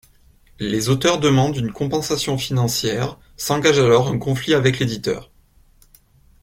Les 0.57 0.89
auteurs 0.89 1.19
demandent 1.19 1.57
une 1.57 1.71
compensation 1.71 2.39
financière, 2.39 3.19
s'engage 3.37 3.77
alors 3.77 4.07
un 4.07 4.17
conflit 4.17 4.55
avec 4.55 4.79
l'éditeur. 4.79 5.29